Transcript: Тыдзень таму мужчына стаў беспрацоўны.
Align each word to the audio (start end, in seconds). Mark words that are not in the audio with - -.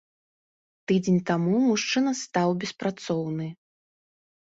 Тыдзень 0.91 1.19
таму 1.29 1.53
мужчына 1.65 2.13
стаў 2.21 2.49
беспрацоўны. 2.65 3.47